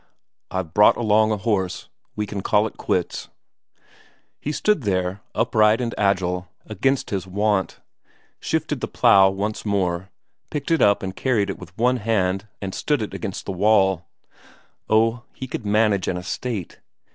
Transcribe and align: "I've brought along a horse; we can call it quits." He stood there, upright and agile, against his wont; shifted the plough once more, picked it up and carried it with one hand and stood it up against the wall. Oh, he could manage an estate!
"I've 0.49 0.73
brought 0.73 0.97
along 0.97 1.31
a 1.31 1.37
horse; 1.37 1.87
we 2.15 2.25
can 2.25 2.41
call 2.41 2.65
it 2.65 2.75
quits." 2.75 3.29
He 4.39 4.51
stood 4.51 4.81
there, 4.81 5.21
upright 5.35 5.79
and 5.79 5.93
agile, 5.95 6.47
against 6.65 7.11
his 7.11 7.27
wont; 7.27 7.79
shifted 8.39 8.81
the 8.81 8.87
plough 8.87 9.29
once 9.29 9.63
more, 9.63 10.09
picked 10.49 10.71
it 10.71 10.81
up 10.81 11.03
and 11.03 11.15
carried 11.15 11.51
it 11.51 11.59
with 11.59 11.77
one 11.77 11.97
hand 11.97 12.47
and 12.63 12.73
stood 12.73 13.03
it 13.03 13.11
up 13.11 13.13
against 13.13 13.45
the 13.45 13.51
wall. 13.51 14.07
Oh, 14.89 15.21
he 15.33 15.45
could 15.47 15.67
manage 15.67 16.07
an 16.07 16.17
estate! 16.17 16.79